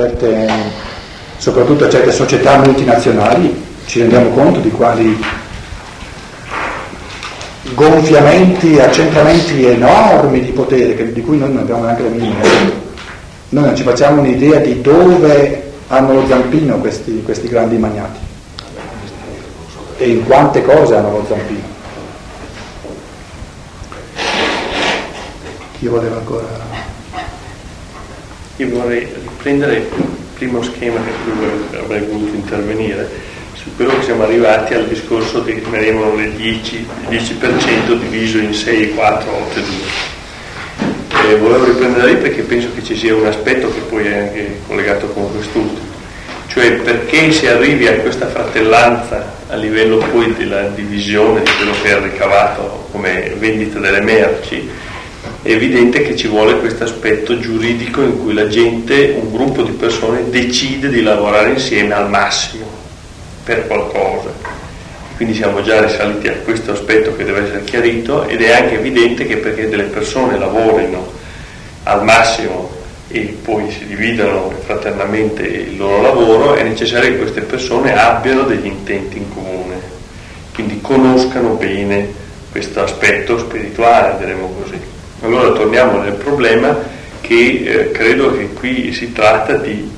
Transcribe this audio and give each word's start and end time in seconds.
certe, 0.00 0.48
soprattutto 1.36 1.88
certe 1.90 2.12
società 2.12 2.56
multinazionali, 2.58 3.68
ci 3.84 4.00
rendiamo 4.00 4.30
conto 4.30 4.60
di 4.60 4.70
quali 4.70 5.22
gonfiamenti, 7.74 8.78
accentramenti 8.78 9.64
enormi 9.64 10.40
di 10.40 10.50
potere 10.52 11.12
di 11.12 11.20
cui 11.20 11.38
noi 11.38 11.52
non 11.52 11.62
abbiamo 11.62 11.84
neanche 11.84 12.02
la 12.02 12.08
minima 12.08 12.38
idea. 12.38 12.78
Noi 13.50 13.64
non 13.64 13.76
ci 13.76 13.82
facciamo 13.82 14.20
un'idea 14.20 14.60
di 14.60 14.80
dove 14.80 15.72
hanno 15.88 16.14
lo 16.14 16.26
zampino 16.26 16.76
questi, 16.76 17.22
questi 17.22 17.48
grandi 17.48 17.76
magnati 17.76 18.18
e 19.98 20.08
in 20.08 20.24
quante 20.24 20.62
cose 20.62 20.94
hanno 20.94 21.10
lo 21.10 21.24
zampino. 21.28 21.68
Chi 25.78 25.86
voleva 25.86 26.16
ancora? 26.16 26.46
Io 28.56 28.68
vorrei 28.68 29.10
riprendere 29.40 29.76
il 29.76 29.86
primo 30.34 30.62
schema 30.62 31.00
che 31.00 31.12
tu 31.24 31.78
avrei 31.78 32.02
voluto 32.02 32.34
intervenire 32.34 33.08
su 33.54 33.74
quello 33.74 33.96
che 33.98 34.04
siamo 34.04 34.24
arrivati 34.24 34.74
al 34.74 34.86
discorso 34.86 35.42
che 35.42 35.60
chiameremo 35.60 36.14
il 36.20 36.32
10, 36.32 36.86
10% 37.08 37.98
diviso 37.98 38.36
in 38.36 38.52
6, 38.52 38.94
4, 38.94 39.30
8 39.30 39.58
e 39.58 39.62
2. 39.62 41.30
E 41.30 41.36
volevo 41.36 41.64
riprendere 41.64 42.12
lì 42.12 42.16
perché 42.16 42.42
penso 42.42 42.68
che 42.74 42.82
ci 42.84 42.96
sia 42.96 43.14
un 43.14 43.26
aspetto 43.26 43.72
che 43.72 43.80
poi 43.80 44.06
è 44.06 44.18
anche 44.18 44.60
collegato 44.66 45.06
con 45.08 45.30
quest'ultimo, 45.32 45.88
cioè 46.48 46.72
perché 46.72 47.32
si 47.32 47.46
arrivi 47.46 47.86
a 47.86 47.94
questa 47.94 48.26
fratellanza 48.26 49.38
a 49.48 49.56
livello 49.56 49.98
poi 50.10 50.34
della 50.34 50.68
divisione 50.68 51.42
di 51.42 51.50
quello 51.56 51.72
che 51.82 51.96
è 51.96 52.00
ricavato 52.00 52.88
come 52.90 53.34
vendita 53.38 53.78
delle 53.78 54.00
merci, 54.00 54.68
è 55.42 55.52
evidente 55.52 56.02
che 56.02 56.16
ci 56.16 56.28
vuole 56.28 56.58
questo 56.58 56.84
aspetto 56.84 57.38
giuridico 57.38 58.02
in 58.02 58.20
cui 58.20 58.34
la 58.34 58.46
gente, 58.46 59.16
un 59.18 59.32
gruppo 59.32 59.62
di 59.62 59.72
persone 59.72 60.28
decide 60.28 60.90
di 60.90 61.02
lavorare 61.02 61.52
insieme 61.52 61.94
al 61.94 62.10
massimo 62.10 62.66
per 63.42 63.66
qualcosa. 63.66 64.30
Quindi 65.16 65.34
siamo 65.34 65.62
già 65.62 65.80
risaliti 65.84 66.28
a 66.28 66.34
questo 66.44 66.72
aspetto 66.72 67.16
che 67.16 67.24
deve 67.24 67.44
essere 67.44 67.64
chiarito 67.64 68.26
ed 68.26 68.42
è 68.42 68.52
anche 68.52 68.74
evidente 68.74 69.26
che 69.26 69.38
perché 69.38 69.68
delle 69.68 69.84
persone 69.84 70.38
lavorino 70.38 71.10
al 71.84 72.04
massimo 72.04 72.70
e 73.08 73.36
poi 73.42 73.70
si 73.70 73.86
dividano 73.86 74.52
fraternamente 74.64 75.42
il 75.42 75.76
loro 75.76 76.02
lavoro, 76.02 76.54
è 76.54 76.62
necessario 76.62 77.10
che 77.10 77.18
queste 77.18 77.40
persone 77.40 77.98
abbiano 77.98 78.42
degli 78.42 78.66
intenti 78.66 79.16
in 79.16 79.32
comune, 79.32 79.80
quindi 80.54 80.80
conoscano 80.80 81.54
bene 81.54 82.12
questo 82.50 82.82
aspetto 82.82 83.38
spirituale, 83.38 84.16
diremo 84.18 84.54
così. 84.62 84.89
Allora 85.22 85.50
torniamo 85.52 86.00
nel 86.00 86.14
problema 86.14 86.76
che 87.20 87.62
eh, 87.64 87.90
credo 87.90 88.36
che 88.36 88.52
qui 88.54 88.92
si 88.92 89.12
tratta 89.12 89.54
di 89.56 89.88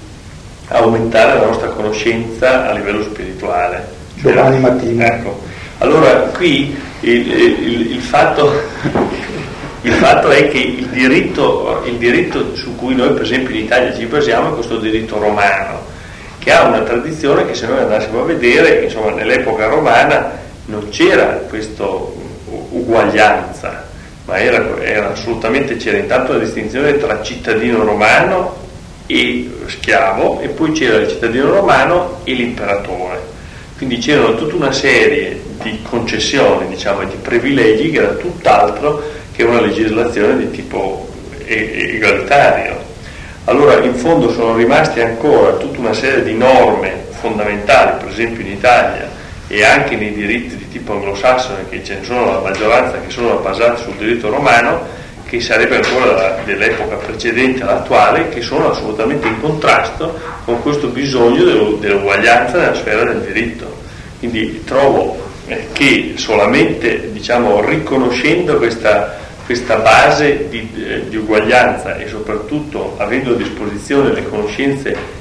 aumentare 0.68 1.38
la 1.38 1.46
nostra 1.46 1.68
conoscenza 1.68 2.68
a 2.68 2.72
livello 2.72 3.02
spirituale. 3.04 3.86
Cioè, 4.20 4.34
Domani 4.34 4.58
mattina. 4.58 5.06
Ecco. 5.06 5.40
Allora 5.78 6.12
qui 6.36 6.76
il, 7.00 7.32
il, 7.32 7.92
il, 7.92 8.00
fatto, 8.00 8.52
il, 9.82 9.92
fatto, 9.92 10.30
è 10.30 10.48
che 10.48 10.58
il 10.58 10.86
diritto, 10.86 11.82
il 11.86 11.96
diritto 11.96 12.54
su 12.56 12.74
cui 12.76 12.94
noi 12.94 13.12
per 13.12 13.22
esempio 13.22 13.54
in 13.54 13.64
Italia 13.64 13.94
ci 13.94 14.06
basiamo 14.06 14.50
è 14.50 14.54
questo 14.54 14.78
diritto 14.78 15.18
romano, 15.18 15.84
che 16.38 16.52
ha 16.52 16.66
una 16.66 16.80
tradizione 16.80 17.46
che 17.46 17.54
se 17.54 17.66
noi 17.66 17.78
andassimo 17.78 18.20
a 18.20 18.24
vedere, 18.24 18.84
insomma 18.84 19.12
nell'epoca 19.12 19.66
romana 19.66 20.32
non 20.66 20.88
c'era 20.90 21.26
questa 21.48 21.84
uguaglianza, 22.70 23.90
ma 24.24 24.38
era, 24.38 24.80
era 24.82 25.12
assolutamente, 25.12 25.76
c'era 25.76 25.98
intanto 25.98 26.32
la 26.32 26.38
distinzione 26.38 26.96
tra 26.98 27.22
cittadino 27.22 27.82
romano 27.84 28.56
e 29.06 29.50
schiavo 29.66 30.40
e 30.40 30.48
poi 30.48 30.72
c'era 30.72 30.98
il 30.98 31.08
cittadino 31.08 31.50
romano 31.50 32.20
e 32.24 32.32
l'imperatore. 32.32 33.30
Quindi 33.76 33.98
c'erano 33.98 34.36
tutta 34.36 34.54
una 34.54 34.70
serie 34.70 35.42
di 35.60 35.80
concessioni, 35.82 36.68
diciamo, 36.68 37.04
di 37.04 37.16
privilegi 37.20 37.90
che 37.90 37.98
era 37.98 38.12
tutt'altro 38.12 39.02
che 39.32 39.42
una 39.42 39.60
legislazione 39.60 40.36
di 40.38 40.50
tipo 40.52 41.08
egalitario. 41.44 42.80
Allora 43.46 43.82
in 43.82 43.94
fondo 43.94 44.30
sono 44.30 44.54
rimasti 44.54 45.00
ancora 45.00 45.54
tutta 45.54 45.80
una 45.80 45.94
serie 45.94 46.22
di 46.22 46.34
norme 46.34 47.06
fondamentali, 47.10 47.98
per 47.98 48.12
esempio 48.12 48.40
in 48.40 48.52
Italia 48.52 49.10
e 49.52 49.62
anche 49.64 49.96
nei 49.96 50.14
diritti 50.14 50.56
di 50.56 50.66
tipo 50.70 50.94
anglosassone, 50.94 51.68
che 51.68 51.84
ce 51.84 51.96
ne 51.96 52.04
sono 52.04 52.24
la 52.24 52.38
maggioranza 52.38 52.98
che 52.98 53.10
sono 53.10 53.36
basati 53.36 53.82
sul 53.82 53.92
diritto 53.96 54.30
romano, 54.30 54.80
che 55.26 55.42
sarebbe 55.42 55.76
ancora 55.76 56.40
dell'epoca 56.42 56.96
precedente 56.96 57.62
all'attuale, 57.62 58.30
che 58.30 58.40
sono 58.40 58.70
assolutamente 58.70 59.28
in 59.28 59.38
contrasto 59.42 60.18
con 60.46 60.62
questo 60.62 60.86
bisogno 60.86 61.76
dell'uguaglianza 61.78 62.56
nella 62.56 62.74
sfera 62.74 63.04
del 63.04 63.20
diritto. 63.20 63.80
Quindi 64.20 64.64
trovo 64.64 65.22
eh, 65.46 65.66
che 65.72 66.14
solamente 66.16 67.12
diciamo, 67.12 67.62
riconoscendo 67.62 68.56
questa, 68.56 69.18
questa 69.44 69.76
base 69.76 70.48
di, 70.48 70.66
eh, 70.76 71.10
di, 71.10 71.16
uguaglianza 71.16 71.98
e 71.98 72.08
soprattutto 72.08 72.94
avendo 72.96 73.32
a 73.32 73.36
disposizione 73.36 74.14
le 74.14 74.26
conoscenze 74.26 75.20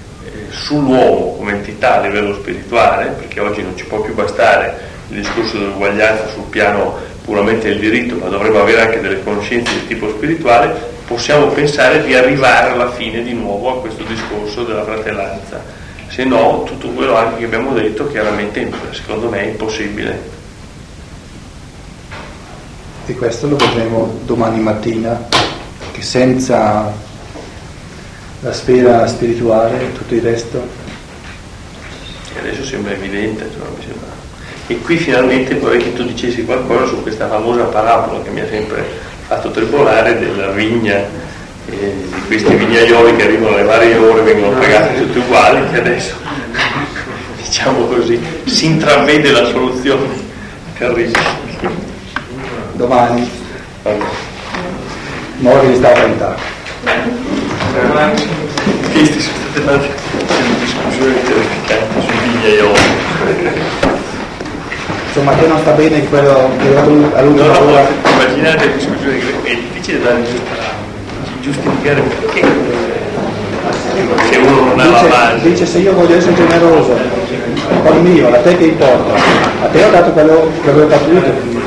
sull'uomo 0.51 1.35
come 1.38 1.53
entità 1.53 2.00
a 2.00 2.01
livello 2.01 2.34
spirituale, 2.35 3.07
perché 3.17 3.39
oggi 3.39 3.62
non 3.62 3.75
ci 3.75 3.85
può 3.85 4.01
più 4.01 4.13
bastare 4.13 4.89
il 5.09 5.17
discorso 5.17 5.57
dell'uguaglianza 5.57 6.28
sul 6.28 6.44
piano 6.44 6.95
puramente 7.23 7.69
il 7.69 7.79
diritto, 7.79 8.16
ma 8.16 8.28
dovremmo 8.28 8.61
avere 8.61 8.81
anche 8.81 9.01
delle 9.01 9.23
conoscenze 9.23 9.73
di 9.73 9.88
tipo 9.88 10.09
spirituale, 10.09 10.90
possiamo 11.06 11.47
pensare 11.47 12.03
di 12.03 12.13
arrivare 12.13 12.72
alla 12.72 12.91
fine 12.91 13.23
di 13.23 13.34
nuovo 13.34 13.78
a 13.78 13.79
questo 13.81 14.03
discorso 14.03 14.63
della 14.63 14.84
fratellanza. 14.84 15.63
Se 16.07 16.23
no, 16.23 16.63
tutto 16.66 16.90
quello 16.90 17.16
anche 17.16 17.40
che 17.40 17.45
abbiamo 17.45 17.73
detto 17.73 18.07
chiaramente 18.07 18.69
secondo 18.91 19.29
me 19.29 19.41
è 19.41 19.45
impossibile. 19.47 20.40
E 23.06 23.16
questo 23.16 23.47
lo 23.47 23.56
vedremo 23.56 24.19
domani 24.25 24.59
mattina, 24.59 25.28
che 25.91 26.01
senza 26.01 26.91
la 28.41 28.53
sfera 28.53 29.07
spirituale 29.07 29.94
tutto 29.94 30.13
il 30.13 30.22
resto. 30.22 30.68
E 32.35 32.40
adesso 32.40 32.63
sembra 32.63 32.94
evidente, 32.94 33.50
cioè, 33.52 33.68
sembra 33.85 34.12
e 34.72 34.79
qui 34.79 34.96
finalmente 34.96 35.56
vorrei 35.56 35.79
che 35.79 35.91
tu 35.91 36.03
dicessi 36.06 36.46
qualcosa 36.46 36.85
su 36.85 37.02
questa 37.02 37.28
famosa 37.28 37.63
parabola 37.63 38.22
che 38.22 38.29
mi 38.29 38.40
ha 38.40 38.47
sempre 38.47 38.85
fatto 39.28 39.52
tribolare 39.52 40.18
della 40.18 40.47
vigna, 40.52 40.96
eh, 40.96 41.94
di 42.06 42.22
questi 42.28 42.53
vignaioli 42.56 43.18
che 43.18 43.24
arrivano 43.24 43.56
alle 43.56 43.63
varie 43.63 43.97
ore, 43.97 44.22
vengono 44.22 44.58
pagati 44.58 44.96
tutti 45.02 45.18
uguali, 45.18 45.69
che 45.72 45.78
adesso, 45.78 46.16
diciamo 47.44 47.85
così, 47.88 48.18
si 48.46 48.68
intravede 48.68 49.31
la 49.31 49.46
soluzione 49.47 50.08
che 50.78 50.85
arriva. 50.85 51.19
Domani. 52.72 53.29
Allora. 53.84 54.29
Mori 55.40 55.75
sta 55.75 55.90
a 55.90 55.94
tentare. 55.94 56.60
Questi 58.91 59.19
sono 59.19 59.35
state 59.51 59.65
tante 59.65 59.87
discussioni 60.59 61.15
terrificanti 61.23 62.01
sui 62.01 62.17
vignaioli 62.27 62.79
insomma 65.07 65.35
che 65.35 65.45
non 65.45 65.59
sta 65.59 65.71
bene 65.71 66.07
quello 66.07 66.49
che 66.57 66.73
è 66.73 66.77
all'ultima 66.77 67.47
no, 67.47 67.69
ora. 67.69 67.85
Immaginate 68.13 68.65
le 68.65 68.73
discussioni, 68.75 69.19
è 69.43 69.55
difficile 69.55 70.01
dare 70.01 70.23
giustificare 71.41 72.01
perché 72.01 72.47
se 74.29 74.37
uno 74.37 74.73
non 74.73 74.79
ha 74.79 74.89
la 74.89 75.01
base. 75.01 75.41
Dice 75.41 75.65
se 75.65 75.79
io 75.79 75.93
voglio 75.93 76.15
essere 76.15 76.33
generoso 76.33 76.97
col 77.83 78.01
mio, 78.01 78.33
a 78.33 78.37
te 78.37 78.57
che 78.57 78.63
importa? 78.63 79.13
A 79.63 79.67
te 79.67 79.83
ho 79.83 79.89
dato 79.89 80.11
quello 80.11 80.49
che 80.63 80.69
avevo 80.69 80.87
pattuito. 80.87 81.59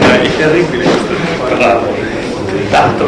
È 0.00 0.36
terribile 0.36 0.84
questo 0.84 1.14
parlato, 1.46 1.93
tanto. 2.74 3.06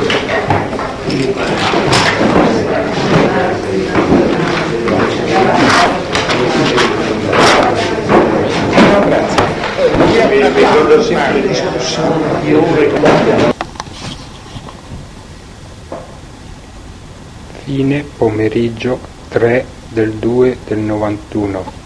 ricordo 10.55 10.96
discussioni 11.40 12.23
di 12.43 12.55
ore 12.55 13.55
Fine 17.64 18.05
pomeriggio 18.17 19.00
3 19.29 19.67
del 19.88 20.12
2 20.12 20.58
del 20.64 20.79
91 20.79 21.86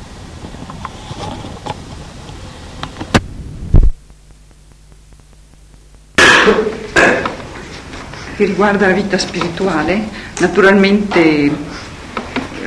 che 8.41 8.47
riguarda 8.47 8.87
la 8.87 8.95
vita 8.95 9.19
spirituale, 9.19 10.03
naturalmente 10.39 11.55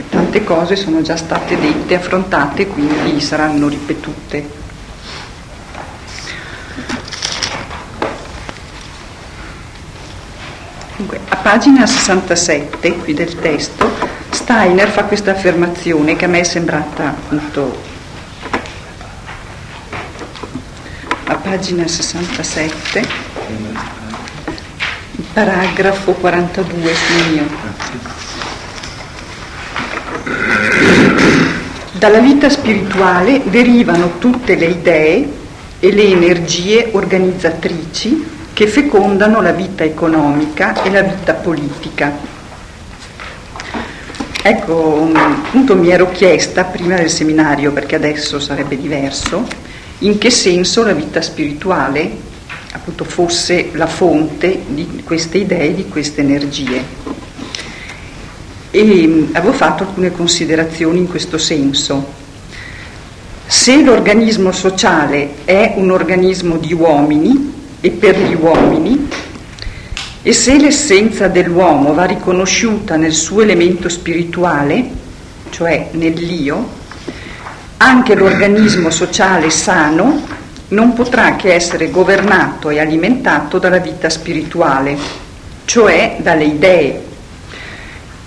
tante 0.07 0.43
cose 0.43 0.75
sono 0.75 1.01
già 1.01 1.15
state 1.15 1.59
dette, 1.59 1.95
affrontate, 1.95 2.67
quindi 2.67 3.19
saranno 3.19 3.67
ripetute. 3.67 4.47
Dunque, 10.95 11.19
a 11.27 11.37
pagina 11.37 11.87
67 11.87 12.97
qui 12.97 13.15
del 13.15 13.39
testo, 13.39 13.89
Steiner 14.29 14.89
fa 14.89 15.05
questa 15.05 15.31
affermazione 15.31 16.15
che 16.15 16.25
a 16.25 16.27
me 16.27 16.41
è 16.41 16.43
sembrata 16.43 17.07
appunto 17.07 17.81
a 21.25 21.35
pagina 21.37 21.87
67, 21.87 22.99
il 22.99 23.92
paragrafo 25.33 26.11
42 26.11 26.93
sul 26.93 27.33
mio. 27.33 27.45
Dalla 31.93 32.19
vita 32.19 32.49
spirituale 32.49 33.41
derivano 33.45 34.19
tutte 34.19 34.55
le 34.55 34.65
idee 34.65 35.31
e 35.79 35.91
le 35.91 36.03
energie 36.03 36.89
organizzatrici 36.91 38.29
che 38.53 38.67
fecondano 38.67 39.41
la 39.41 39.51
vita 39.51 39.83
economica 39.83 40.83
e 40.83 40.91
la 40.91 41.01
vita 41.01 41.33
politica. 41.33 42.11
Ecco, 44.45 45.09
appunto 45.13 45.75
mi 45.75 45.89
ero 45.89 46.11
chiesta 46.11 46.65
prima 46.65 46.95
del 46.95 47.09
seminario, 47.09 47.71
perché 47.71 47.95
adesso 47.95 48.39
sarebbe 48.39 48.77
diverso, 48.77 49.47
in 49.99 50.17
che 50.19 50.29
senso 50.29 50.83
la 50.83 50.93
vita 50.93 51.21
spirituale 51.21 52.31
appunto 52.73 53.05
fosse 53.05 53.69
la 53.73 53.87
fonte 53.87 54.63
di 54.67 55.01
queste 55.03 55.39
idee, 55.39 55.73
di 55.73 55.87
queste 55.87 56.21
energie. 56.21 56.83
E 58.69 59.29
avevo 59.31 59.53
fatto 59.53 59.83
alcune 59.83 60.11
considerazioni 60.11 60.99
in 60.99 61.07
questo 61.07 61.37
senso. 61.37 62.21
Se 63.47 63.81
l'organismo 63.81 64.51
sociale 64.51 65.45
è 65.45 65.73
un 65.77 65.89
organismo 65.91 66.57
di 66.57 66.73
uomini, 66.73 67.53
e 67.85 67.91
per 67.91 68.17
gli 68.17 68.33
uomini 68.33 69.09
e 70.21 70.31
se 70.31 70.57
l'essenza 70.57 71.27
dell'uomo 71.27 71.93
va 71.93 72.05
riconosciuta 72.05 72.95
nel 72.95 73.11
suo 73.11 73.41
elemento 73.41 73.89
spirituale, 73.89 74.89
cioè 75.49 75.89
nell'io, 75.91 76.65
anche 77.75 78.15
l'organismo 78.15 78.89
sociale 78.89 79.49
sano 79.49 80.21
non 80.69 80.93
potrà 80.93 81.35
che 81.35 81.53
essere 81.53 81.89
governato 81.89 82.69
e 82.69 82.79
alimentato 82.79 83.59
dalla 83.59 83.77
vita 83.77 84.09
spirituale, 84.09 84.97
cioè 85.65 86.17
dalle 86.19 86.45
idee, 86.45 87.01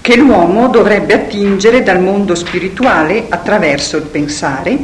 che 0.00 0.16
l'uomo 0.16 0.68
dovrebbe 0.68 1.14
attingere 1.14 1.82
dal 1.82 2.00
mondo 2.00 2.34
spirituale 2.36 3.26
attraverso 3.28 3.96
il 3.96 4.04
pensare. 4.04 4.78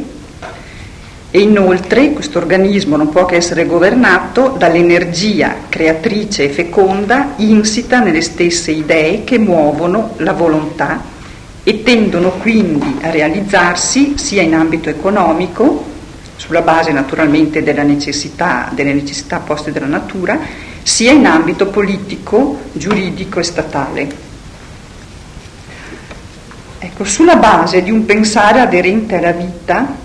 E 1.31 1.39
inoltre 1.39 2.11
questo 2.11 2.37
organismo 2.37 2.97
non 2.97 3.09
può 3.09 3.25
che 3.25 3.37
essere 3.37 3.65
governato 3.65 4.55
dall'energia 4.57 5.55
creatrice 5.69 6.43
e 6.43 6.49
feconda 6.49 7.33
insita 7.37 7.99
nelle 8.01 8.21
stesse 8.21 8.71
idee 8.71 9.23
che 9.23 9.39
muovono 9.39 10.13
la 10.17 10.33
volontà 10.33 11.01
e 11.63 11.81
tendono 11.81 12.31
quindi 12.31 12.99
a 13.01 13.09
realizzarsi 13.09 14.17
sia 14.17 14.41
in 14.41 14.53
ambito 14.53 14.89
economico, 14.89 15.91
sulla 16.35 16.61
base 16.61 16.91
naturalmente 16.91 17.61
necessità, 17.83 18.69
delle 18.73 18.93
necessità 18.93 19.39
poste 19.39 19.71
dalla 19.71 19.87
natura, 19.87 20.39
sia 20.83 21.11
in 21.11 21.25
ambito 21.25 21.67
politico, 21.67 22.61
giuridico 22.73 23.39
e 23.39 23.43
statale. 23.43 24.15
Ecco, 26.79 27.05
sulla 27.05 27.37
base 27.37 27.81
di 27.81 27.91
un 27.91 28.05
pensare 28.05 28.59
aderente 28.59 29.15
alla 29.15 29.31
vita, 29.31 29.95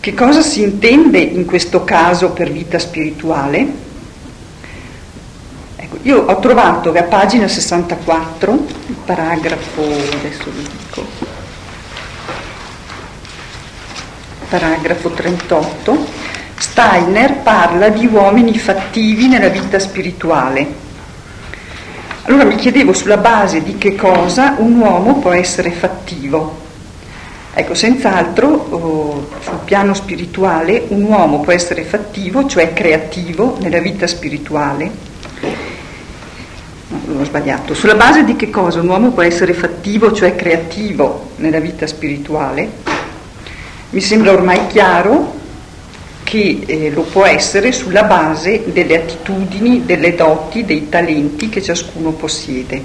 che 0.00 0.14
cosa 0.14 0.42
si 0.42 0.62
intende 0.62 1.18
in 1.18 1.44
questo 1.44 1.84
caso 1.84 2.30
per 2.30 2.50
vita 2.50 2.78
spirituale? 2.78 3.86
Ecco, 5.76 5.98
io 6.02 6.24
ho 6.24 6.38
trovato 6.40 6.90
che 6.90 6.98
a 6.98 7.04
pagina 7.04 7.46
64, 7.46 8.66
il 8.86 8.96
paragrafo, 9.04 9.82
adesso 9.82 10.44
lo 10.44 10.60
dico, 10.60 11.06
paragrafo 14.48 15.10
38, 15.10 16.06
Steiner 16.56 17.34
parla 17.42 17.90
di 17.90 18.06
uomini 18.06 18.58
fattivi 18.58 19.28
nella 19.28 19.48
vita 19.48 19.78
spirituale. 19.78 20.86
Allora 22.22 22.44
mi 22.44 22.56
chiedevo 22.56 22.92
sulla 22.92 23.18
base 23.18 23.62
di 23.62 23.76
che 23.76 23.94
cosa 23.94 24.54
un 24.58 24.78
uomo 24.78 25.18
può 25.18 25.32
essere 25.32 25.70
fattivo. 25.70 26.66
Ecco, 27.52 27.74
senz'altro 27.74 28.48
oh, 28.48 29.28
sul 29.40 29.58
piano 29.64 29.92
spirituale 29.92 30.84
un 30.88 31.02
uomo 31.02 31.40
può 31.40 31.52
essere 31.52 31.84
fattivo, 31.84 32.46
cioè 32.46 32.72
creativo 32.72 33.58
nella 33.60 33.80
vita 33.80 34.06
spirituale. 34.06 34.90
No, 36.88 37.20
ho 37.20 37.24
sbagliato. 37.24 37.74
Sulla 37.74 37.94
base 37.94 38.24
di 38.24 38.36
che 38.36 38.48
cosa 38.48 38.80
un 38.80 38.88
uomo 38.88 39.10
può 39.10 39.22
essere 39.22 39.52
fattivo, 39.52 40.12
cioè 40.12 40.34
creativo 40.36 41.30
nella 41.36 41.60
vita 41.60 41.86
spirituale? 41.86 42.97
Mi 43.90 44.02
sembra 44.02 44.32
ormai 44.32 44.66
chiaro 44.66 45.34
che 46.22 46.60
eh, 46.66 46.90
lo 46.90 47.04
può 47.04 47.24
essere 47.24 47.72
sulla 47.72 48.02
base 48.02 48.64
delle 48.70 48.96
attitudini, 48.96 49.86
delle 49.86 50.14
doti, 50.14 50.62
dei 50.66 50.90
talenti 50.90 51.48
che 51.48 51.62
ciascuno 51.62 52.10
possiede. 52.10 52.82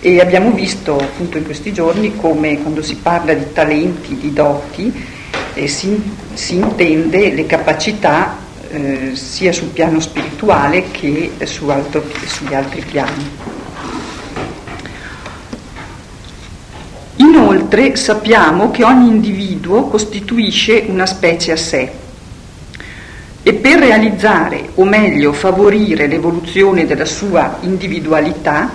E 0.00 0.20
abbiamo 0.20 0.52
visto 0.52 0.96
appunto 0.96 1.36
in 1.36 1.44
questi 1.44 1.70
giorni 1.74 2.16
come 2.16 2.62
quando 2.62 2.80
si 2.80 2.96
parla 2.96 3.34
di 3.34 3.52
talenti, 3.52 4.16
di 4.16 4.32
doti, 4.32 4.90
eh, 5.52 5.68
si, 5.68 6.02
si, 6.32 6.54
intende 6.54 7.34
le 7.34 7.44
capacità 7.44 8.38
eh, 8.70 9.10
sia 9.12 9.52
sul 9.52 9.68
piano 9.68 10.00
spirituale 10.00 10.90
che 10.90 11.32
su 11.44 11.68
altro, 11.68 12.02
sugli 12.24 12.54
altri 12.54 12.82
piani. 12.90 13.60
Inoltre 17.42 17.96
sappiamo 17.96 18.70
che 18.70 18.84
ogni 18.84 19.08
individuo 19.08 19.88
costituisce 19.88 20.84
una 20.86 21.06
specie 21.06 21.50
a 21.50 21.56
sé 21.56 21.90
e 23.42 23.52
per 23.54 23.80
realizzare 23.80 24.68
o 24.74 24.84
meglio 24.84 25.32
favorire 25.32 26.06
l'evoluzione 26.06 26.86
della 26.86 27.04
sua 27.04 27.58
individualità 27.62 28.70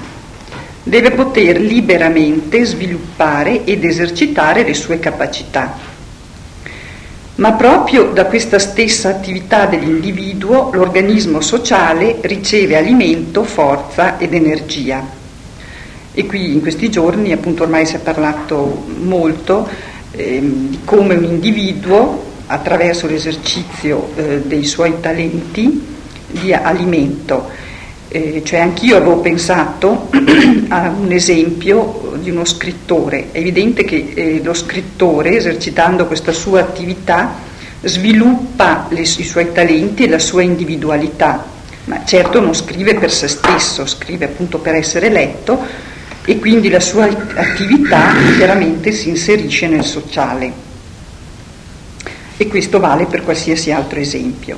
deve 0.83 1.11
poter 1.11 1.61
liberamente 1.61 2.65
sviluppare 2.65 3.63
ed 3.63 3.85
esercitare 3.85 4.63
le 4.63 4.73
sue 4.73 4.99
capacità. 4.99 5.73
Ma 7.35 7.53
proprio 7.53 8.11
da 8.11 8.25
questa 8.25 8.59
stessa 8.59 9.07
attività 9.07 9.65
dell'individuo 9.65 10.71
l'organismo 10.73 11.39
sociale 11.39 12.17
riceve 12.23 12.75
alimento, 12.75 13.45
forza 13.45 14.17
ed 14.17 14.33
energia. 14.33 15.16
E 16.17 16.25
qui 16.25 16.51
in 16.51 16.61
questi 16.61 16.89
giorni 16.89 17.31
appunto 17.31 17.61
ormai 17.61 17.85
si 17.85 17.95
è 17.95 17.99
parlato 17.99 18.85
molto 19.01 19.69
eh, 20.13 20.39
di 20.41 20.79
come 20.83 21.13
un 21.13 21.23
individuo 21.23 22.23
attraverso 22.47 23.05
l'esercizio 23.05 24.09
eh, 24.15 24.41
dei 24.43 24.65
suoi 24.65 24.95
talenti 24.99 25.79
dia 26.31 26.63
alimento 26.63 27.47
eh, 28.07 28.41
cioè 28.43 28.61
anch'io 28.61 28.97
avevo 28.97 29.19
pensato 29.19 30.09
a 30.69 30.89
un 30.89 31.11
esempio 31.11 32.13
di 32.19 32.31
uno 32.31 32.45
scrittore. 32.45 33.27
È 33.31 33.37
evidente 33.37 33.83
che 33.83 34.13
eh, 34.15 34.41
lo 34.43 34.55
scrittore, 34.55 35.37
esercitando 35.37 36.07
questa 36.07 36.31
sua 36.31 36.61
attività, 36.61 37.35
sviluppa 37.83 38.87
le, 38.89 39.01
i 39.01 39.05
suoi 39.05 39.51
talenti 39.51 40.05
e 40.05 40.09
la 40.09 40.17
sua 40.17 40.41
individualità, 40.41 41.45
ma 41.85 42.03
certo 42.05 42.39
non 42.39 42.55
scrive 42.55 42.95
per 42.95 43.11
se 43.11 43.27
stesso, 43.27 43.85
scrive 43.85 44.25
appunto 44.25 44.57
per 44.57 44.73
essere 44.73 45.09
letto 45.09 45.86
e 46.29 46.39
quindi 46.39 46.67
la 46.67 46.81
sua 46.81 47.05
attività 47.05 48.11
chiaramente 48.35 48.91
si 48.91 49.07
inserisce 49.07 49.65
nel 49.69 49.85
sociale. 49.85 50.51
E 52.35 52.47
questo 52.47 52.81
vale 52.81 53.05
per 53.05 53.23
qualsiasi 53.23 53.71
altro 53.71 53.97
esempio. 53.97 54.57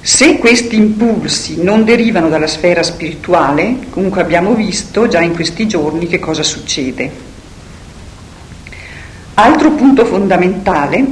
Se 0.00 0.38
questi 0.38 0.76
impulsi 0.76 1.62
non 1.62 1.84
derivano 1.84 2.30
dalla 2.30 2.46
sfera 2.46 2.82
spirituale, 2.82 3.80
comunque 3.90 4.22
abbiamo 4.22 4.54
visto 4.54 5.06
già 5.08 5.20
in 5.20 5.34
questi 5.34 5.68
giorni 5.68 6.06
che 6.06 6.18
cosa 6.18 6.42
succede. 6.42 7.10
Altro 9.34 9.72
punto 9.72 10.06
fondamentale, 10.06 11.04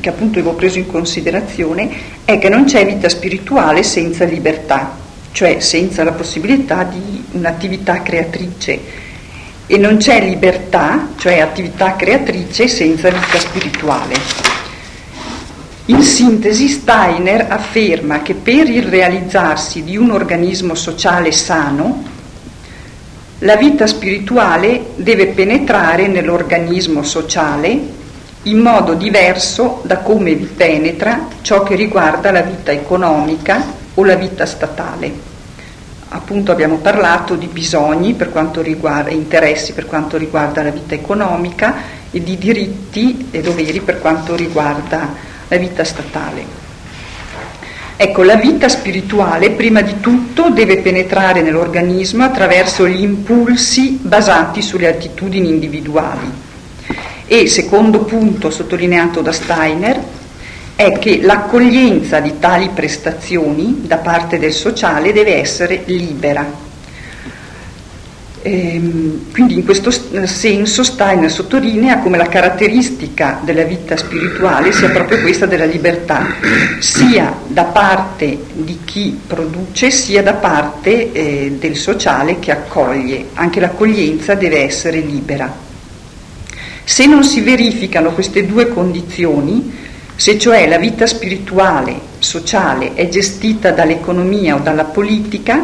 che 0.00 0.08
appunto 0.08 0.40
avevo 0.40 0.54
preso 0.54 0.78
in 0.78 0.88
considerazione, 0.88 1.88
è 2.24 2.40
che 2.40 2.48
non 2.48 2.64
c'è 2.64 2.84
vita 2.84 3.08
spirituale 3.08 3.84
senza 3.84 4.24
libertà, 4.24 5.02
cioè 5.34 5.58
senza 5.58 6.04
la 6.04 6.12
possibilità 6.12 6.84
di 6.84 7.24
un'attività 7.32 8.02
creatrice. 8.02 9.02
E 9.66 9.76
non 9.78 9.96
c'è 9.96 10.20
libertà, 10.20 11.08
cioè 11.16 11.40
attività 11.40 11.96
creatrice, 11.96 12.68
senza 12.68 13.10
vita 13.10 13.40
spirituale. 13.40 14.14
In 15.86 16.02
sintesi, 16.02 16.68
Steiner 16.68 17.46
afferma 17.48 18.22
che 18.22 18.34
per 18.34 18.68
il 18.68 18.84
realizzarsi 18.84 19.82
di 19.82 19.96
un 19.96 20.12
organismo 20.12 20.76
sociale 20.76 21.32
sano, 21.32 22.04
la 23.38 23.56
vita 23.56 23.88
spirituale 23.88 24.92
deve 24.94 25.26
penetrare 25.26 26.06
nell'organismo 26.06 27.02
sociale 27.02 28.02
in 28.44 28.60
modo 28.60 28.94
diverso 28.94 29.80
da 29.82 29.98
come 29.98 30.34
vi 30.34 30.44
penetra 30.44 31.26
ciò 31.42 31.64
che 31.64 31.74
riguarda 31.74 32.30
la 32.30 32.42
vita 32.42 32.70
economica 32.70 33.82
o 33.94 34.04
la 34.04 34.16
vita 34.16 34.46
statale. 34.46 35.32
appunto 36.08 36.52
abbiamo 36.52 36.76
parlato 36.76 37.34
di 37.34 37.46
bisogni 37.46 38.16
e 38.16 39.14
interessi 39.14 39.72
per 39.72 39.86
quanto 39.86 40.16
riguarda 40.16 40.62
la 40.62 40.70
vita 40.70 40.94
economica 40.94 41.74
e 42.10 42.22
di 42.22 42.38
diritti 42.38 43.28
e 43.32 43.40
doveri 43.40 43.80
per 43.80 44.00
quanto 44.00 44.36
riguarda 44.36 45.12
la 45.48 45.56
vita 45.56 45.82
statale. 45.82 46.62
Ecco, 47.96 48.22
la 48.22 48.36
vita 48.36 48.68
spirituale 48.68 49.50
prima 49.50 49.80
di 49.80 50.00
tutto 50.00 50.50
deve 50.50 50.78
penetrare 50.78 51.42
nell'organismo 51.42 52.24
attraverso 52.24 52.88
gli 52.88 53.02
impulsi 53.02 53.98
basati 54.02 54.62
sulle 54.62 54.88
attitudini 54.88 55.48
individuali. 55.48 56.30
E 57.26 57.46
secondo 57.48 58.00
punto 58.00 58.50
sottolineato 58.50 59.20
da 59.20 59.32
Steiner 59.32 60.00
è 60.76 60.98
che 60.98 61.20
l'accoglienza 61.22 62.20
di 62.20 62.38
tali 62.38 62.70
prestazioni 62.74 63.82
da 63.86 63.98
parte 63.98 64.38
del 64.38 64.52
sociale 64.52 65.12
deve 65.12 65.36
essere 65.40 65.82
libera. 65.84 66.62
Ehm, 68.46 69.30
quindi 69.32 69.54
in 69.54 69.64
questo 69.64 69.90
senso 69.90 70.82
Steiner 70.82 71.30
sottolinea 71.30 72.00
come 72.00 72.18
la 72.18 72.26
caratteristica 72.26 73.40
della 73.42 73.62
vita 73.62 73.96
spirituale 73.96 74.70
sia 74.70 74.90
proprio 74.90 75.22
questa 75.22 75.46
della 75.46 75.64
libertà, 75.64 76.26
sia 76.78 77.34
da 77.46 77.64
parte 77.64 78.38
di 78.52 78.80
chi 78.84 79.18
produce 79.26 79.90
sia 79.90 80.22
da 80.22 80.34
parte 80.34 81.12
eh, 81.12 81.56
del 81.58 81.76
sociale 81.76 82.38
che 82.38 82.50
accoglie. 82.50 83.28
Anche 83.34 83.60
l'accoglienza 83.60 84.34
deve 84.34 84.62
essere 84.62 84.98
libera. 85.00 85.50
Se 86.84 87.06
non 87.06 87.24
si 87.24 87.40
verificano 87.40 88.10
queste 88.10 88.44
due 88.44 88.68
condizioni, 88.68 89.72
se 90.16 90.38
cioè 90.38 90.66
la 90.68 90.78
vita 90.78 91.06
spirituale, 91.06 91.98
sociale 92.18 92.94
è 92.94 93.08
gestita 93.08 93.72
dall'economia 93.72 94.54
o 94.54 94.60
dalla 94.60 94.84
politica, 94.84 95.60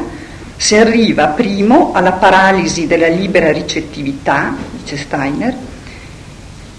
si 0.56 0.76
arriva 0.76 1.28
primo 1.28 1.92
alla 1.94 2.12
paralisi 2.12 2.86
della 2.86 3.08
libera 3.08 3.52
ricettività, 3.52 4.54
dice 4.72 4.96
Steiner, 4.96 5.56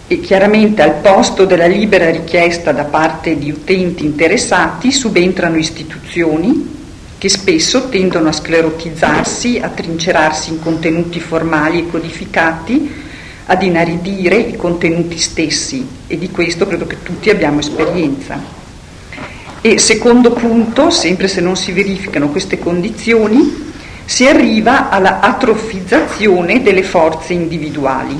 e 0.08 0.20
chiaramente 0.20 0.82
al 0.82 0.96
posto 0.96 1.46
della 1.46 1.68
libera 1.68 2.12
richiesta 2.12 2.74
da 2.74 2.84
parte 2.84 3.38
di 3.38 3.50
utenti 3.50 4.04
interessati 4.04 4.92
subentrano 4.92 5.56
istituzioni 5.56 6.80
che 7.18 7.30
spesso 7.30 7.88
tendono 7.88 8.30
a 8.30 8.34
sclerotizzarsi, 8.34 9.60
a 9.62 9.70
trincerarsi 9.70 10.50
in 10.50 10.60
contenuti 10.60 11.20
formali 11.20 11.80
e 11.80 11.90
codificati, 11.90 12.92
ad 13.46 13.62
inaridire 13.64 14.36
i 14.36 14.56
contenuti 14.56 15.18
stessi 15.18 15.88
e 16.08 16.18
di 16.18 16.30
questo 16.30 16.68
credo 16.68 16.88
che 16.88 17.04
tutti 17.04 17.30
abbiamo 17.30 17.60
esperienza. 17.60 18.60
E 19.62 19.78
secondo 19.78 20.32
punto, 20.32 20.90
sempre 20.90 21.28
se 21.28 21.42
non 21.42 21.56
si 21.56 21.72
verificano 21.72 22.30
queste 22.30 22.58
condizioni, 22.58 23.70
si 24.06 24.28
arriva 24.28 24.90
alla 24.90 25.20
atrofizzazione 25.20 26.62
delle 26.62 26.84
forze 26.84 27.34
individuali. 27.34 28.20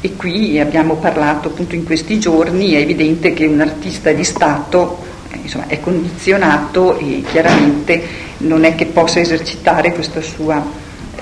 E 0.00 0.16
qui 0.16 0.58
abbiamo 0.58 0.94
parlato 0.94 1.48
appunto 1.48 1.74
in 1.74 1.84
questi 1.84 2.18
giorni, 2.18 2.72
è 2.72 2.78
evidente 2.78 3.32
che 3.32 3.46
un 3.46 3.60
artista 3.60 4.12
di 4.12 4.24
Stato 4.24 4.98
eh, 5.30 5.38
insomma, 5.42 5.66
è 5.66 5.80
condizionato 5.80 6.98
e 6.98 7.22
chiaramente 7.30 8.02
non 8.38 8.64
è 8.64 8.74
che 8.74 8.86
possa 8.86 9.20
esercitare 9.20 9.92
questa 9.92 10.20
sua 10.20 10.64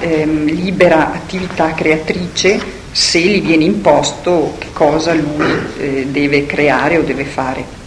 ehm, 0.00 0.46
libera 0.46 1.12
attività 1.12 1.72
creatrice 1.74 2.78
se 2.90 3.20
gli 3.20 3.40
viene 3.40 3.64
imposto 3.64 4.56
che 4.58 4.68
cosa 4.72 5.14
lui 5.14 5.46
eh, 5.78 6.06
deve 6.10 6.46
creare 6.46 6.98
o 6.98 7.02
deve 7.02 7.24
fare. 7.24 7.78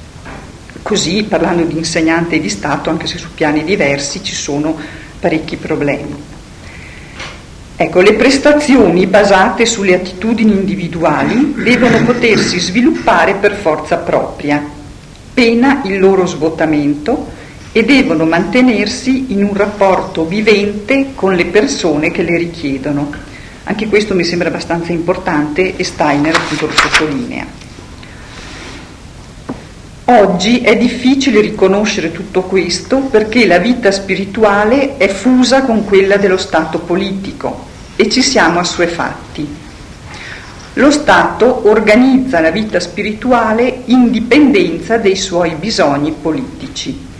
Così, 0.81 1.23
parlando 1.23 1.63
di 1.63 1.77
insegnante 1.77 2.35
e 2.35 2.39
di 2.39 2.49
Stato, 2.49 2.89
anche 2.89 3.07
se 3.07 3.17
su 3.17 3.33
piani 3.33 3.63
diversi 3.63 4.23
ci 4.23 4.35
sono 4.35 4.75
parecchi 5.19 5.55
problemi. 5.55 6.31
Ecco, 7.75 8.01
le 8.01 8.13
prestazioni 8.13 9.07
basate 9.07 9.65
sulle 9.65 9.95
attitudini 9.95 10.51
individuali 10.51 11.55
devono 11.57 12.03
potersi 12.03 12.59
sviluppare 12.59 13.33
per 13.35 13.55
forza 13.55 13.97
propria, 13.97 14.63
pena 15.33 15.81
il 15.85 15.99
loro 15.99 16.25
svuotamento 16.25 17.41
e 17.73 17.83
devono 17.83 18.25
mantenersi 18.25 19.33
in 19.33 19.43
un 19.43 19.53
rapporto 19.53 20.25
vivente 20.25 21.07
con 21.13 21.35
le 21.35 21.47
persone 21.47 22.11
che 22.11 22.23
le 22.23 22.37
richiedono 22.37 23.31
anche 23.65 23.87
questo 23.87 24.13
mi 24.13 24.25
sembra 24.25 24.49
abbastanza 24.49 24.91
importante 24.91 25.77
e 25.77 25.83
Steiner 25.85 26.35
appunto 26.35 26.65
lo 26.65 26.73
sottolinea. 26.73 27.61
Oggi 30.05 30.59
è 30.59 30.75
difficile 30.75 31.39
riconoscere 31.39 32.11
tutto 32.11 32.41
questo 32.41 32.97
perché 32.97 33.45
la 33.45 33.59
vita 33.59 33.89
spirituale 33.91 34.97
è 34.97 35.07
fusa 35.07 35.61
con 35.61 35.85
quella 35.85 36.17
dello 36.17 36.35
Stato 36.35 36.79
politico 36.79 37.67
e 37.95 38.09
ci 38.09 38.21
siamo 38.21 38.59
assuefatti. 38.59 39.61
Lo 40.73 40.91
Stato 40.91 41.69
organizza 41.69 42.41
la 42.41 42.51
vita 42.51 42.81
spirituale 42.81 43.83
in 43.85 44.11
dipendenza 44.11 44.97
dei 44.97 45.15
suoi 45.15 45.51
bisogni 45.51 46.11
politici. 46.11 47.11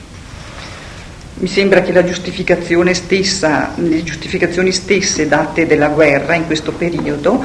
Mi 1.44 1.50
sembra 1.50 1.82
che 1.82 1.92
la 1.92 2.06
giustificazione 2.06 2.94
stessa, 2.94 3.74
le 3.76 4.02
giustificazioni 4.02 4.72
stesse 4.72 5.28
date 5.28 5.68
della 5.68 5.90
guerra 5.90 6.36
in 6.36 6.46
questo 6.46 6.72
periodo 6.72 7.44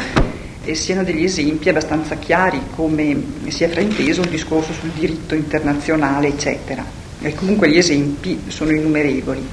eh, 0.65 0.73
siano 0.77 1.03
degli 1.03 1.25
esempi 1.25 1.69
abbastanza 1.69 2.15
chiari, 2.15 2.61
come 2.77 3.21
si 3.49 3.65
è 3.65 3.69
frainteso 3.69 4.21
un 4.21 4.31
discorso 4.31 4.73
sul 4.73 4.91
diritto 4.91 5.35
internazionale, 5.35 6.29
eccetera. 6.29 6.85
E 7.21 7.35
comunque 7.35 7.69
gli 7.69 7.77
esempi 7.77 8.43
sono 8.47 8.71
innumerevoli. 8.71 9.49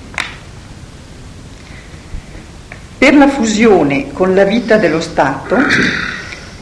Per 2.99 3.15
la 3.15 3.27
fusione 3.27 4.11
con 4.11 4.35
la 4.35 4.43
vita 4.43 4.77
dello 4.77 5.01
Stato 5.01 5.57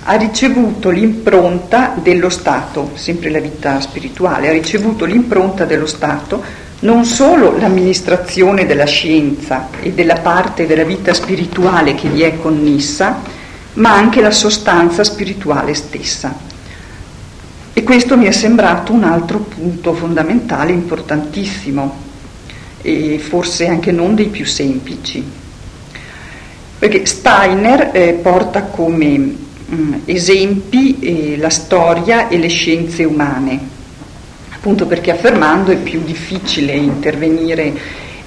ha 0.05 0.15
ricevuto 0.15 0.89
l'impronta 0.89 1.97
dello 2.01 2.29
Stato, 2.29 2.91
sempre 2.93 3.29
la 3.29 3.39
vita 3.39 3.81
spirituale, 3.81 4.47
ha 4.47 4.53
ricevuto 4.53 5.03
l'impronta 5.03 5.65
dello 5.65 5.85
Stato 5.85 6.62
non 6.79 7.05
solo 7.05 7.57
l'amministrazione 7.57 8.65
della 8.65 8.85
scienza 8.85 9.69
e 9.81 9.93
della 9.93 10.17
parte 10.17 10.67
della 10.67 10.83
vita 10.83 11.13
spirituale 11.13 11.95
che 11.95 12.09
gli 12.09 12.21
è 12.21 12.37
connessa, 12.37 13.21
ma 13.75 13.93
anche 13.93 14.21
la 14.21 14.31
sostanza 14.31 15.03
spirituale 15.03 15.73
stessa. 15.73 16.51
E 17.73 17.83
questo 17.83 18.17
mi 18.17 18.25
è 18.25 18.31
sembrato 18.31 18.93
un 18.93 19.03
altro 19.03 19.39
punto 19.39 19.93
fondamentale, 19.93 20.71
importantissimo, 20.73 22.01
e 22.81 23.17
forse 23.17 23.67
anche 23.67 23.91
non 23.91 24.13
dei 24.13 24.27
più 24.27 24.45
semplici. 24.45 25.23
Perché 26.77 27.05
Steiner 27.05 27.91
eh, 27.93 28.19
porta 28.21 28.63
come 28.63 29.17
mh, 29.17 29.35
mm, 29.73 29.93
esempi 30.05 30.99
eh, 30.99 31.37
la 31.37 31.49
storia 31.49 32.27
e 32.27 32.37
le 32.37 32.49
scienze 32.49 33.05
umane 33.05 33.72
appunto 34.63 34.85
perché 34.85 35.11
affermando 35.11 35.71
è 35.71 35.75
più 35.75 36.01
difficile 36.05 36.71
intervenire 36.71 37.73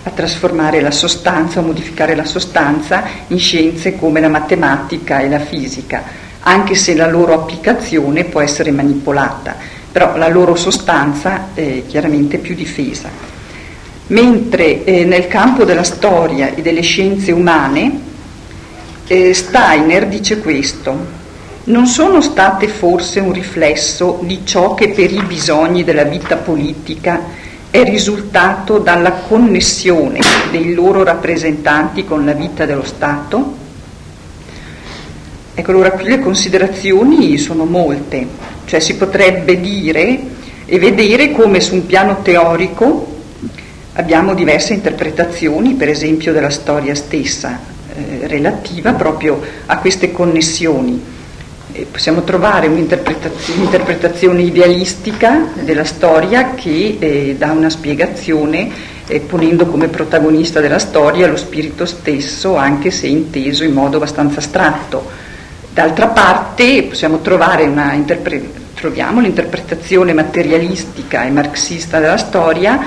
a 0.02 0.10
trasformare 0.10 0.82
la 0.82 0.90
sostanza 0.90 1.60
o 1.60 1.62
modificare 1.62 2.14
la 2.14 2.26
sostanza 2.26 3.04
in 3.28 3.38
scienze 3.38 3.96
come 3.96 4.20
la 4.20 4.28
matematica 4.28 5.20
e 5.20 5.30
la 5.30 5.38
fisica, 5.38 6.04
anche 6.40 6.74
se 6.74 6.94
la 6.94 7.08
loro 7.08 7.32
applicazione 7.32 8.24
può 8.24 8.42
essere 8.42 8.70
manipolata, 8.70 9.56
però 9.90 10.18
la 10.18 10.28
loro 10.28 10.56
sostanza 10.56 11.54
è 11.54 11.84
chiaramente 11.86 12.36
più 12.36 12.54
difesa. 12.54 13.08
Mentre 14.08 14.84
eh, 14.84 15.06
nel 15.06 15.28
campo 15.28 15.64
della 15.64 15.84
storia 15.84 16.54
e 16.54 16.60
delle 16.60 16.82
scienze 16.82 17.32
umane, 17.32 17.98
eh, 19.06 19.32
Steiner 19.32 20.06
dice 20.06 20.40
questo, 20.40 21.24
non 21.66 21.86
sono 21.86 22.20
state 22.20 22.68
forse 22.68 23.18
un 23.18 23.32
riflesso 23.32 24.20
di 24.22 24.42
ciò 24.44 24.74
che 24.74 24.90
per 24.90 25.10
i 25.10 25.22
bisogni 25.26 25.82
della 25.82 26.04
vita 26.04 26.36
politica 26.36 27.20
è 27.70 27.82
risultato 27.82 28.78
dalla 28.78 29.10
connessione 29.12 30.20
dei 30.52 30.74
loro 30.74 31.02
rappresentanti 31.02 32.04
con 32.04 32.24
la 32.24 32.32
vita 32.32 32.66
dello 32.66 32.84
Stato? 32.84 33.64
Ecco, 35.54 35.70
allora 35.72 35.90
qui 35.90 36.04
le 36.04 36.20
considerazioni 36.20 37.36
sono 37.36 37.64
molte, 37.64 38.26
cioè 38.66 38.78
si 38.78 38.94
potrebbe 38.94 39.60
dire 39.60 40.20
e 40.66 40.78
vedere 40.78 41.32
come 41.32 41.60
su 41.60 41.74
un 41.74 41.86
piano 41.86 42.22
teorico 42.22 43.14
abbiamo 43.94 44.34
diverse 44.34 44.72
interpretazioni, 44.72 45.74
per 45.74 45.88
esempio 45.88 46.32
della 46.32 46.50
storia 46.50 46.94
stessa, 46.94 47.58
eh, 47.92 48.26
relativa 48.28 48.92
proprio 48.92 49.40
a 49.66 49.78
queste 49.78 50.12
connessioni 50.12 51.14
possiamo 51.90 52.22
trovare 52.22 52.68
un'interpretazione, 52.68 53.60
un'interpretazione, 53.60 54.42
idealistica 54.42 55.48
della 55.60 55.84
storia 55.84 56.54
che 56.54 56.96
eh, 56.98 57.34
dà 57.36 57.50
una 57.50 57.70
spiegazione 57.70 58.70
eh, 59.06 59.20
ponendo 59.20 59.66
come 59.66 59.88
protagonista 59.88 60.60
della 60.60 60.78
storia 60.78 61.26
lo 61.26 61.36
spirito 61.36 61.84
stesso, 61.84 62.56
anche 62.56 62.90
se 62.90 63.06
inteso 63.06 63.64
in 63.64 63.72
modo 63.72 63.96
abbastanza 63.96 64.38
astratto. 64.38 65.24
D'altra 65.72 66.08
parte 66.08 66.84
possiamo 66.84 67.20
trovare 67.20 67.64
una 67.64 67.92
interpre- 67.92 68.64
troviamo 68.74 69.20
l'interpretazione 69.20 70.12
materialistica 70.12 71.24
e 71.24 71.30
marxista 71.30 71.98
della 71.98 72.16
storia 72.16 72.78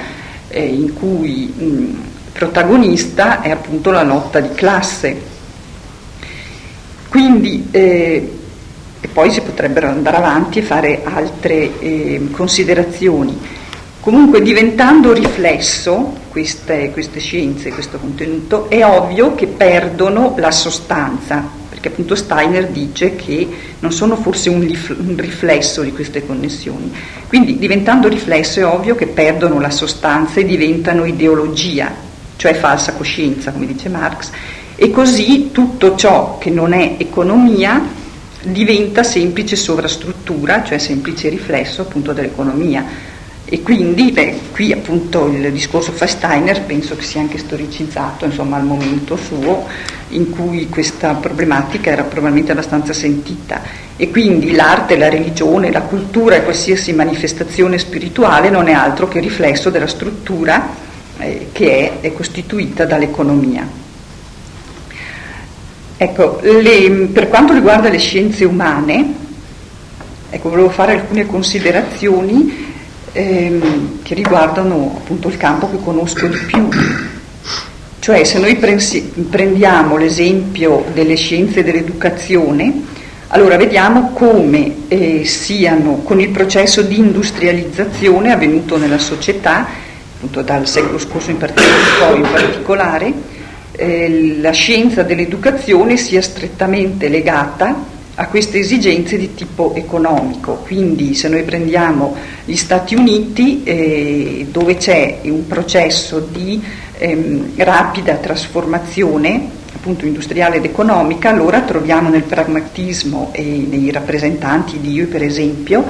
eh, 0.47 0.65
in 0.65 0.93
cui 0.93 1.53
mh, 1.55 2.07
protagonista 2.33 3.41
è 3.41 3.51
appunto 3.51 3.91
la 3.91 4.03
lotta 4.03 4.39
di 4.39 4.53
classe. 4.53 5.27
Quindi, 7.09 7.67
eh, 7.71 8.38
e 9.01 9.07
poi 9.07 9.31
si 9.31 9.41
potrebbero 9.41 9.87
andare 9.87 10.17
avanti 10.17 10.59
e 10.59 10.63
fare 10.63 11.01
altre 11.03 11.79
eh, 11.79 12.27
considerazioni. 12.31 13.37
Comunque 14.01 14.41
diventando 14.41 15.13
riflesso 15.13 16.13
queste, 16.29 16.89
queste 16.91 17.19
scienze, 17.19 17.71
questo 17.71 17.97
contenuto, 17.97 18.69
è 18.69 18.83
ovvio 18.85 19.35
che 19.35 19.47
perdono 19.47 20.35
la 20.37 20.51
sostanza, 20.51 21.43
perché 21.69 21.89
appunto 21.89 22.15
Steiner 22.15 22.67
dice 22.69 23.15
che 23.15 23.47
non 23.79 23.91
sono 23.91 24.15
forse 24.15 24.49
un, 24.49 24.61
un, 24.61 25.15
riflesso 25.17 25.81
di 25.81 25.91
queste 25.91 26.25
connessioni. 26.25 26.93
Quindi 27.27 27.57
diventando 27.57 28.07
riflesso 28.07 28.59
è 28.59 28.65
ovvio 28.65 28.95
che 28.95 29.07
perdono 29.07 29.59
la 29.59 29.69
sostanza 29.69 30.39
e 30.39 30.45
diventano 30.45 31.03
ideologia, 31.03 31.93
cioè 32.37 32.53
falsa 32.53 32.93
coscienza, 32.93 33.51
come 33.51 33.65
dice 33.65 33.89
Marx, 33.89 34.29
e 34.75 34.91
così 34.91 35.51
tutto 35.51 35.95
ciò 35.95 36.37
che 36.37 36.49
non 36.49 36.71
è 36.71 36.95
economia 36.97 37.97
diventa 38.41 39.03
semplice 39.03 39.55
sovrastruttura, 39.55 40.63
cioè 40.63 40.77
semplice 40.77 41.29
riflesso 41.29 41.81
appunto 41.81 42.13
dell'economia. 42.13 43.07
E 43.51 43.63
quindi, 43.63 44.11
beh, 44.11 44.39
qui 44.51 44.71
appunto 44.71 45.25
il 45.25 45.51
discorso 45.51 45.91
Feinsteiner 45.91 46.61
penso 46.61 46.95
che 46.95 47.01
sia 47.01 47.19
anche 47.19 47.39
storicizzato, 47.39 48.25
insomma, 48.25 48.57
al 48.57 48.63
momento 48.63 49.15
suo, 49.15 49.65
in 50.09 50.29
cui 50.29 50.69
questa 50.69 51.15
problematica 51.15 51.89
era 51.89 52.03
probabilmente 52.03 52.51
abbastanza 52.51 52.93
sentita. 52.93 53.61
E 53.97 54.11
quindi 54.11 54.51
l'arte, 54.51 54.97
la 54.97 55.09
religione, 55.09 55.71
la 55.71 55.81
cultura 55.81 56.35
e 56.35 56.43
qualsiasi 56.43 56.93
manifestazione 56.93 57.79
spirituale 57.79 58.51
non 58.51 58.67
è 58.67 58.73
altro 58.73 59.07
che 59.07 59.19
riflesso 59.19 59.71
della 59.71 59.87
struttura 59.87 60.69
eh, 61.17 61.47
che 61.51 61.99
è, 62.01 62.05
è 62.05 62.13
costituita 62.13 62.85
dall'economia. 62.85 63.88
Ecco, 66.01 66.39
le, 66.41 67.09
per 67.11 67.27
quanto 67.27 67.51
riguarda 67.51 67.89
le 67.89 67.97
scienze 67.97 68.45
umane, 68.45 69.13
ecco, 70.29 70.47
volevo 70.47 70.69
fare 70.69 70.93
alcune 70.93 71.25
considerazioni 71.25 72.73
ehm, 73.11 74.01
che 74.01 74.13
riguardano 74.13 74.95
appunto 74.95 75.27
il 75.27 75.35
campo 75.35 75.69
che 75.69 75.75
conosco 75.83 76.25
di 76.27 76.37
più. 76.37 76.69
Cioè 77.99 78.23
se 78.23 78.39
noi 78.39 78.55
prendiamo 78.55 79.97
l'esempio 79.97 80.85
delle 80.93 81.17
scienze 81.17 81.65
dell'educazione, 81.65 82.81
allora 83.27 83.57
vediamo 83.57 84.11
come 84.13 84.87
eh, 84.87 85.25
siano 85.25 85.97
con 86.05 86.21
il 86.21 86.29
processo 86.29 86.81
di 86.81 86.97
industrializzazione 86.97 88.31
avvenuto 88.31 88.77
nella 88.77 88.99
società, 88.99 89.67
appunto 90.15 90.43
dal 90.43 90.65
secolo 90.65 90.97
scorso 90.97 91.29
in 91.29 91.37
particolare, 91.39 92.15
in 92.15 92.21
particolare 92.21 93.13
eh, 93.79 94.37
la 94.41 94.51
scienza 94.51 95.03
dell'educazione 95.03 95.95
sia 95.95 96.21
strettamente 96.21 97.07
legata 97.07 97.97
a 98.15 98.27
queste 98.27 98.59
esigenze 98.59 99.17
di 99.17 99.33
tipo 99.33 99.73
economico. 99.75 100.55
Quindi 100.65 101.15
se 101.15 101.29
noi 101.29 101.43
prendiamo 101.43 102.15
gli 102.43 102.57
Stati 102.57 102.93
Uniti 102.93 103.63
eh, 103.63 104.47
dove 104.51 104.75
c'è 104.75 105.19
un 105.23 105.47
processo 105.47 106.19
di 106.19 106.61
ehm, 106.97 107.51
rapida 107.55 108.15
trasformazione 108.15 109.57
appunto 109.73 110.05
industriale 110.05 110.57
ed 110.57 110.65
economica, 110.65 111.29
allora 111.29 111.61
troviamo 111.61 112.09
nel 112.09 112.23
pragmatismo 112.23 113.29
e 113.31 113.65
nei 113.69 113.89
rappresentanti 113.91 114.81
di 114.81 114.91
IUI 114.91 115.05
per 115.05 115.23
esempio, 115.23 115.85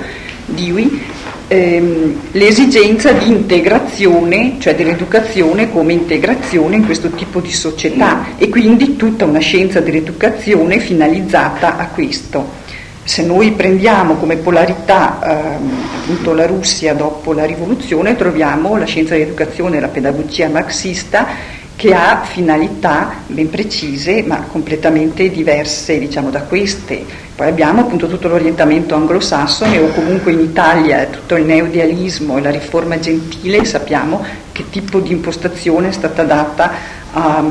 IUI, 0.53 1.01
ehm, 1.49 2.19
l'esigenza 2.31 3.11
di 3.11 3.27
integrazione, 3.27 4.55
cioè 4.59 4.75
dell'educazione 4.75 5.69
come 5.69 5.93
integrazione 5.93 6.77
in 6.77 6.85
questo 6.85 7.09
tipo 7.09 7.41
di 7.41 7.51
società 7.51 8.37
e 8.37 8.47
quindi 8.47 8.95
tutta 8.95 9.25
una 9.25 9.39
scienza 9.39 9.81
dell'educazione 9.81 10.79
finalizzata 10.79 11.77
a 11.77 11.87
questo. 11.87 12.57
Se 13.03 13.23
noi 13.23 13.51
prendiamo 13.51 14.15
come 14.15 14.35
polarità 14.37 15.57
ehm, 15.57 15.71
appunto 16.01 16.33
la 16.33 16.45
Russia 16.45 16.93
dopo 16.93 17.33
la 17.33 17.45
rivoluzione, 17.45 18.15
troviamo 18.15 18.77
la 18.77 18.85
scienza 18.85 19.15
dell'educazione 19.15 19.77
e 19.77 19.79
la 19.79 19.87
pedagogia 19.87 20.47
marxista 20.47 21.57
che 21.79 21.93
ha 21.93 22.23
finalità 22.25 23.19
ben 23.27 23.49
precise 23.49 24.21
ma 24.23 24.41
completamente 24.41 25.29
diverse 25.29 25.97
diciamo, 25.97 26.29
da 26.29 26.41
queste. 26.41 27.05
Poi 27.33 27.47
abbiamo 27.47 27.79
appunto 27.79 28.07
tutto 28.07 28.27
l'orientamento 28.27 28.95
anglosassone 28.95 29.77
o 29.77 29.87
comunque 29.93 30.33
in 30.33 30.41
Italia 30.41 31.05
tutto 31.05 31.37
il 31.37 31.45
neodialismo 31.45 32.37
e 32.37 32.41
la 32.41 32.49
riforma 32.49 32.99
gentile, 32.99 33.63
sappiamo 33.63 34.21
che 34.51 34.65
tipo 34.69 34.99
di 34.99 35.13
impostazione 35.13 35.87
è 35.87 35.91
stata 35.93 36.23
data 36.23 36.69
a, 37.13 37.45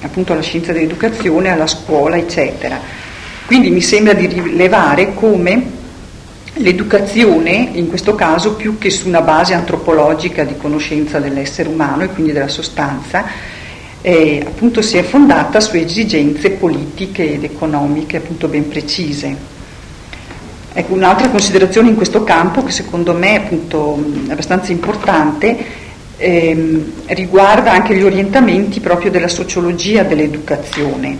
appunto 0.00 0.32
alla 0.32 0.40
scienza 0.40 0.72
dell'educazione, 0.72 1.50
alla 1.50 1.66
scuola, 1.66 2.16
eccetera. 2.16 2.80
Quindi 3.44 3.68
mi 3.68 3.82
sembra 3.82 4.14
di 4.14 4.28
rilevare 4.28 5.12
come 5.12 5.62
l'educazione, 6.54 7.68
in 7.74 7.88
questo 7.88 8.14
caso 8.14 8.54
più 8.54 8.78
che 8.78 8.88
su 8.88 9.08
una 9.08 9.20
base 9.20 9.52
antropologica 9.52 10.42
di 10.42 10.56
conoscenza 10.56 11.18
dell'essere 11.18 11.68
umano 11.68 12.04
e 12.04 12.08
quindi 12.08 12.32
della 12.32 12.48
sostanza, 12.48 13.52
eh, 14.06 14.44
appunto 14.46 14.82
si 14.82 14.98
è 14.98 15.02
fondata 15.02 15.60
su 15.60 15.76
esigenze 15.76 16.50
politiche 16.50 17.32
ed 17.32 17.44
economiche 17.44 18.18
appunto 18.18 18.48
ben 18.48 18.68
precise. 18.68 19.34
Ecco, 20.74 20.92
un'altra 20.92 21.30
considerazione 21.30 21.88
in 21.88 21.94
questo 21.94 22.22
campo 22.22 22.62
che 22.62 22.70
secondo 22.70 23.14
me 23.14 23.30
è 23.30 23.36
appunto 23.36 24.04
abbastanza 24.28 24.72
importante 24.72 25.56
ehm, 26.18 26.92
riguarda 27.06 27.72
anche 27.72 27.96
gli 27.96 28.02
orientamenti 28.02 28.80
proprio 28.80 29.10
della 29.10 29.28
sociologia 29.28 30.02
dell'educazione, 30.02 31.16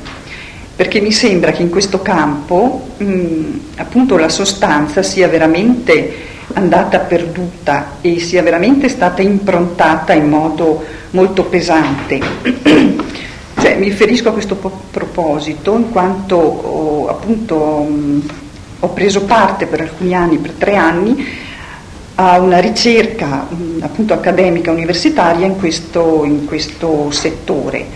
perché 0.77 1.01
mi 1.01 1.12
sembra 1.12 1.53
che 1.53 1.62
in 1.62 1.70
questo 1.70 2.03
campo 2.03 2.88
mh, 2.99 3.44
appunto 3.77 4.18
la 4.18 4.29
sostanza 4.29 5.03
sia 5.03 5.27
veramente 5.29 6.33
andata 6.53 6.99
perduta 6.99 7.92
e 8.03 8.18
sia 8.18 8.42
veramente 8.42 8.90
stata 8.90 9.23
improntata 9.23 10.12
in 10.12 10.29
modo 10.29 11.03
molto 11.14 11.44
pesante. 11.44 12.20
cioè, 13.59 13.77
mi 13.77 13.88
riferisco 13.88 14.29
a 14.29 14.33
questo 14.33 14.57
proposito 14.90 15.77
in 15.77 15.90
quanto 15.90 16.37
ho, 16.37 17.09
appunto 17.09 17.57
mh, 17.83 18.22
ho 18.81 18.88
preso 18.90 19.22
parte 19.22 19.66
per 19.66 19.81
alcuni 19.81 20.14
anni, 20.14 20.37
per 20.38 20.53
tre 20.53 20.77
anni, 20.77 21.27
a 22.16 22.38
una 22.40 22.59
ricerca 22.59 23.46
mh, 23.48 23.83
appunto 23.83 24.12
accademica 24.12 24.70
universitaria 24.70 25.46
in 25.46 25.57
questo, 25.57 26.24
in 26.24 26.44
questo 26.44 27.11
settore, 27.11 27.87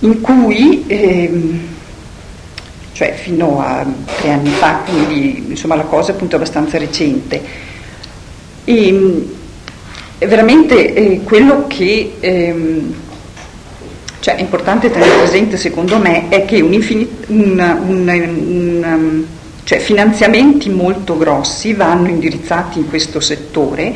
in 0.00 0.20
cui 0.20 0.84
ehm, 0.86 1.60
cioè 2.92 3.14
fino 3.14 3.62
a 3.62 3.86
tre 4.20 4.30
anni 4.32 4.50
fa, 4.50 4.82
quindi 4.86 5.50
insomma 5.50 5.76
la 5.76 5.84
cosa 5.84 6.12
è 6.12 6.14
appunto 6.14 6.36
abbastanza 6.36 6.78
recente. 6.78 7.68
E, 8.64 9.38
veramente 10.26 10.94
eh, 10.94 11.20
quello 11.24 11.66
che 11.66 12.14
ehm, 12.20 12.94
cioè, 14.20 14.36
è 14.36 14.40
importante 14.40 14.90
tenere 14.90 15.16
presente 15.16 15.56
secondo 15.56 15.98
me 15.98 16.28
è 16.28 16.44
che 16.44 16.60
un 16.60 16.72
infinit- 16.74 17.28
un, 17.28 17.78
un, 17.86 18.08
un, 18.08 18.82
um, 18.84 19.26
cioè, 19.64 19.78
finanziamenti 19.78 20.68
molto 20.68 21.16
grossi 21.16 21.72
vanno 21.72 22.08
indirizzati 22.08 22.80
in 22.80 22.88
questo 22.88 23.20
settore 23.20 23.94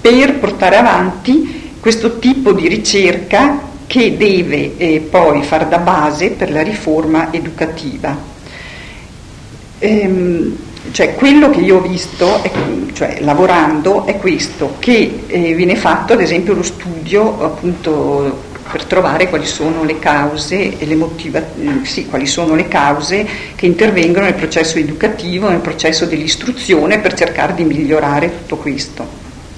per 0.00 0.38
portare 0.38 0.76
avanti 0.76 1.72
questo 1.80 2.18
tipo 2.18 2.52
di 2.52 2.68
ricerca 2.68 3.70
che 3.86 4.16
deve 4.16 4.76
eh, 4.78 5.00
poi 5.00 5.42
far 5.42 5.66
da 5.66 5.78
base 5.78 6.30
per 6.30 6.50
la 6.50 6.62
riforma 6.62 7.32
educativa. 7.32 8.16
Ehm, 9.80 10.56
cioè 10.92 11.14
quello 11.14 11.50
che 11.50 11.60
io 11.60 11.78
ho 11.78 11.80
visto, 11.80 12.42
è, 12.42 12.50
cioè, 12.92 13.18
lavorando, 13.20 14.06
è 14.06 14.18
questo, 14.18 14.76
che 14.78 15.24
eh, 15.26 15.54
viene 15.54 15.74
fatto 15.74 16.12
ad 16.12 16.20
esempio 16.20 16.54
lo 16.54 16.62
studio 16.62 17.42
appunto 17.42 18.50
per 18.70 18.84
trovare 18.84 19.28
quali 19.28 19.44
sono 19.44 19.84
le 19.84 19.98
cause 19.98 20.76
le 20.78 20.94
motivazioni, 20.94 21.84
sì, 21.84 22.06
quali 22.06 22.26
sono 22.26 22.54
le 22.54 22.68
cause 22.68 23.26
che 23.54 23.66
intervengono 23.66 24.26
nel 24.26 24.34
processo 24.34 24.78
educativo, 24.78 25.48
nel 25.48 25.60
processo 25.60 26.06
dell'istruzione 26.06 26.98
per 26.98 27.14
cercare 27.14 27.54
di 27.54 27.64
migliorare 27.64 28.30
tutto 28.30 28.56
questo. 28.56 29.21